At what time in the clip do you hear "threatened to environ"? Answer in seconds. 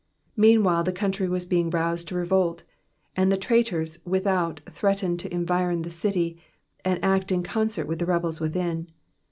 4.67-5.83